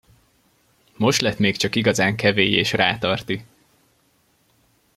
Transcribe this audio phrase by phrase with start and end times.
[0.97, 3.45] Most lett még csak igazán kevély és rátarti!